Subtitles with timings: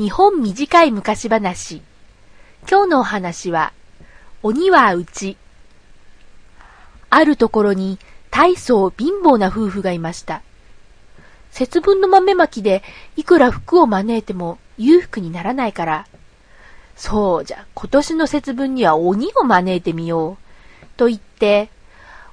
[0.00, 1.82] 日本短い昔話。
[2.66, 3.74] 今日のお話は、
[4.42, 5.36] 鬼はうち。
[7.10, 7.98] あるところに
[8.30, 10.40] 大層貧乏な夫婦がいました。
[11.50, 12.82] 節分の豆まきで
[13.18, 16.06] いくら服を招いても裕福にならないから、
[16.96, 20.86] そうじゃ、今年の節分には鬼を招いてみよう。
[20.96, 21.68] と言って、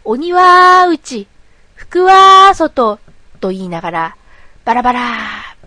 [0.05, 1.27] 鬼はうち、
[1.75, 2.97] 服は外、
[3.41, 4.17] と言いながら、
[4.63, 5.01] バラバラ、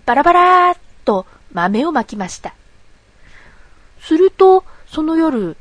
[0.06, 2.54] バラバラ、と豆をまきました。
[4.00, 5.56] すると、その夜、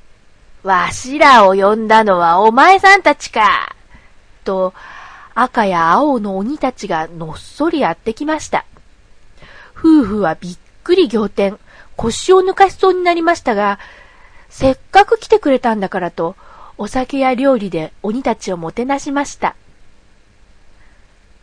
[0.64, 3.76] わしらを呼んだのはお前さんたちか
[4.44, 4.74] と、
[5.36, 8.66] 赤や青の鬼たちがのっそりやってきました。
[9.78, 11.58] 夫婦はびっくり仰天、
[11.96, 13.80] 腰を抜かしそうになりましたが、
[14.50, 16.36] せっかく来てくれたんだからと、
[16.78, 19.56] お酒や料理で鬼たちをもてなしました。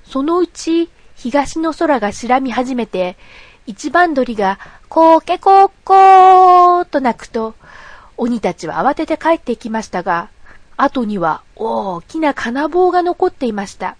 [0.04, 3.16] そのうち、東の空が白み始めて、
[3.66, 7.54] 一番鳥が、こーけこーこーと鳴くと、
[8.16, 10.28] 鬼たちは慌てて帰っていきましたが、
[10.76, 13.96] 後には大きな金棒が残っていました。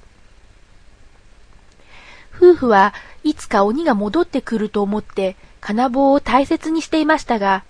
[2.36, 2.94] 夫婦は
[3.24, 7.64] いつか鬼が戻ってくると思って金棒を大切にしていましたが、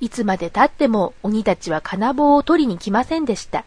[0.00, 3.64] いつまで経っても鬼たちは金棒を取りに来ませんでした。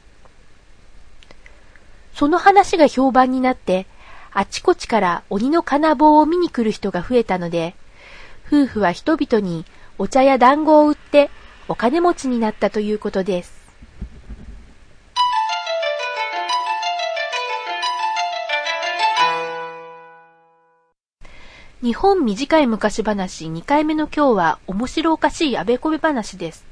[2.14, 3.86] その話が評判になって、
[4.32, 7.76] あちこちから鬼の金棒を見に来る人が増えたので、
[8.48, 9.66] 夫婦は人々に
[9.98, 11.30] お茶や団子を売って
[11.68, 13.60] お金持ちになったということです。
[21.82, 26.66] 日本短い昔話2回目の今日は面白おかしいあべこべ話です。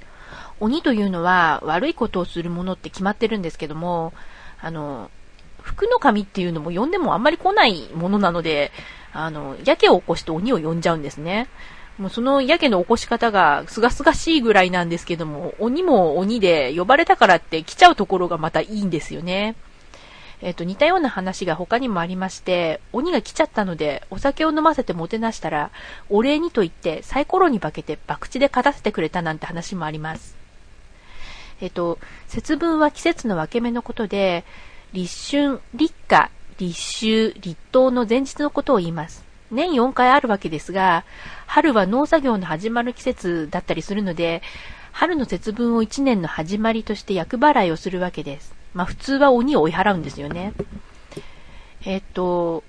[0.60, 4.12] 鬼というのは悪いことをするものって決まってるんですけども、
[4.60, 5.10] あの、
[5.68, 8.72] 福の神っていうのも呼んでもあんまり来ないものなので、
[9.12, 11.50] あの、やけを起こして鬼を呼んじゃうんですね。
[11.98, 19.56] もうそのやけの起こし方がすがすがしいぐらいなんですけども、鬼も鬼で呼ばれたからって来ちゃうところがまたいいんですよね。
[20.42, 25.72] えっ、と、似たような話が他にもありまして、鬼が来ちゃったので、お酒を飲ませてもてなしたら、
[26.10, 30.38] お礼にと言ってサイコロに化けて博打で勝たせてくれたなんて話もあります。
[31.60, 31.98] えっ、と、
[32.28, 34.46] 節分は季節の分け目のことで、
[34.94, 39.26] 立春、立夏、立秋、立冬の前日のことを言います。
[39.52, 41.04] 年4回あるわけですが、
[41.46, 44.42] 春は農作業の始まる季節だったりするので、
[44.94, 48.56] 春の節分を1年の始まりとして厄払いをするわけです。
[48.74, 50.54] まあ普通は鬼を追い払うんですよね。
[51.86, 52.64] えっ、と、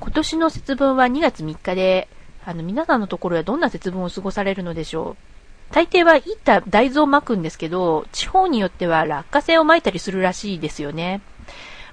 [0.00, 2.08] 今年の節分は2月3日で、
[2.44, 11.20] あの皆さんのところはどんな節分を過ごされるのでしょう大抵は行った大豆を巻くんですけど、地方によっては落花生を巻いたりするらしいですよね。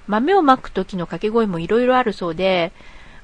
[0.08, 2.72] 豆を巻く時の掛け声もいろいろあるそうで、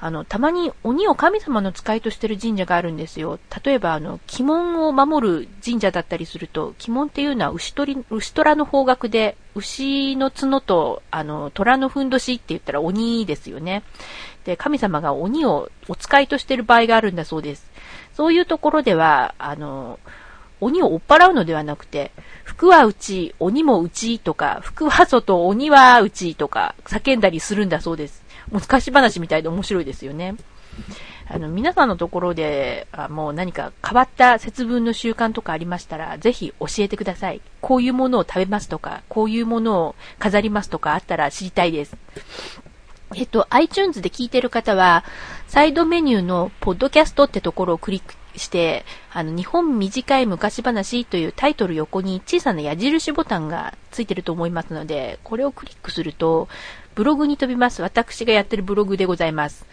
[0.04, 3.38] あの、たまに鬼を神様の使いとしてる神社があるんですよ。
[3.64, 13.82] 例えば、あの、鬼門を守る神社だったりすると、鬼門っていうのは牛取牛虎の方角で、牛の角と、あの、虎のふんどしって言ったら鬼ですよね。
[14.44, 17.70] で、神様が鬼をお使いとしてる場合があるんだそうです。
[18.12, 19.98] そういうところでは、あの、
[20.60, 22.12] 鬼を追っ払うのではなくて、
[22.44, 28.22] 服はうち、鬼もうちとか、服は外、鬼はうちとか叫んだりするんだそうです。
[28.50, 30.36] 昔話みたいで面白いですよね。
[31.26, 37.40] あの、皆さんのところで、あもう何か変わった節分の習慣とかありましたら、ぜひ教えてください。
[37.60, 41.96] こういうものを食べますとか、こういうものを飾りますとかあったら知りたいです。
[43.14, 45.04] えっと、iTunes で聞いてる方は、
[45.46, 56.48] サイドメニューのポッドキャストってところをクリックして、あの、日本短い昔話というタイトル横に小さな矢印ボタンがついてると思いますので、これをクリックすると、
[56.94, 57.82] ブログに飛びます。
[57.82, 59.66] 私がやってるブログでございます。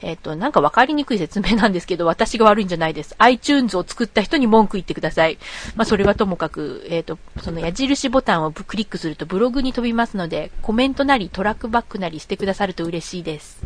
[0.00, 3.14] えっ、ー、と、なんかわかりにくい説明なんですけど、私が悪いんじゃないです。
[3.18, 5.38] iTunes を作った人に文句言ってください。
[5.74, 13.60] まあ、それはともかく、えっ、ー、と、その矢印ボタンをクリックするとブログに飛びますので、コメントなりトラックバックなりしてくださると嬉しいです。